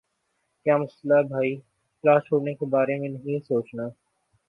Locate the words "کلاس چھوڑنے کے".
2.03-2.65